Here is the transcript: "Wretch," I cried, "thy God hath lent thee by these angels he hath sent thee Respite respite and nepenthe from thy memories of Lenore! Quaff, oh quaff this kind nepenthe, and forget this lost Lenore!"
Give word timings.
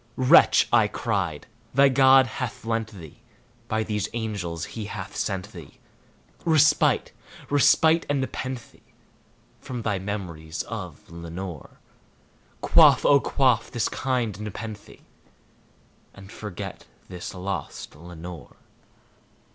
"Wretch," 0.15 0.67
I 0.73 0.87
cried, 0.87 1.45
"thy 1.75 1.87
God 1.87 2.25
hath 2.25 2.65
lent 2.65 2.87
thee 2.91 3.19
by 3.67 3.83
these 3.83 4.09
angels 4.13 4.65
he 4.73 4.85
hath 4.85 5.15
sent 5.15 5.51
thee 5.51 5.79
Respite 6.43 7.11
respite 7.51 8.07
and 8.09 8.19
nepenthe 8.19 8.81
from 9.59 9.83
thy 9.83 9.99
memories 9.99 10.63
of 10.63 11.07
Lenore! 11.11 11.77
Quaff, 12.61 13.05
oh 13.05 13.19
quaff 13.19 13.69
this 13.69 13.89
kind 13.89 14.39
nepenthe, 14.41 15.03
and 16.15 16.31
forget 16.31 16.85
this 17.07 17.35
lost 17.35 17.95
Lenore!" 17.95 18.55